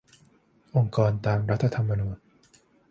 [0.75, 2.17] องค์กรตามรัฐธรรมนูญ